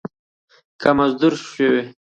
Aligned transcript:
که 0.81 0.89
مزدور 0.97 1.33
شوې 1.51 1.83